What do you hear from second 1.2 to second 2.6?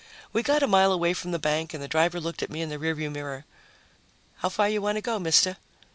the bank and the driver looked at